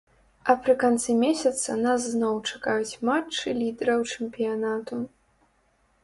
[0.51, 4.95] А пры канцы месяца нас зноў чакаюць матчы лідэраў чэмпіянату.